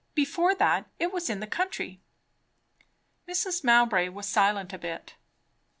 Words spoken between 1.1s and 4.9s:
was in the country." Mrs. Mowbray was silent a